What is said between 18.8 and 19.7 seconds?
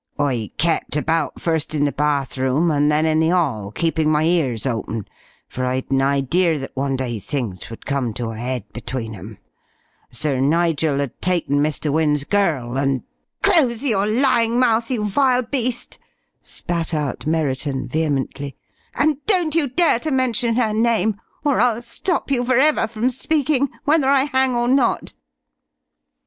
"and don't you